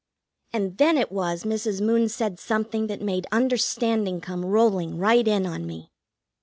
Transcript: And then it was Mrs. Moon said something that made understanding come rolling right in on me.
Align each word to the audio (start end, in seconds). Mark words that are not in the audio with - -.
And 0.51 0.79
then 0.79 0.97
it 0.97 1.11
was 1.11 1.43
Mrs. 1.43 1.79
Moon 1.79 2.09
said 2.09 2.39
something 2.39 2.87
that 2.87 3.03
made 3.03 3.27
understanding 3.31 4.19
come 4.19 4.43
rolling 4.43 4.97
right 4.97 5.27
in 5.27 5.45
on 5.45 5.67
me. 5.67 5.91